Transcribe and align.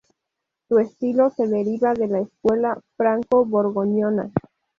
Su 0.67 0.79
estilo 0.79 1.29
se 1.29 1.47
deriva 1.47 1.93
de 1.93 2.07
la 2.07 2.21
escuela 2.21 2.81
franco-borgoñona. 2.97 4.31